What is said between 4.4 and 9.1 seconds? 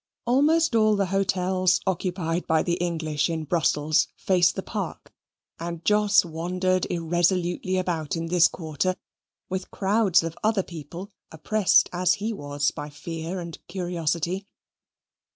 the Parc, and Jos wandered irresolutely about in this quarter,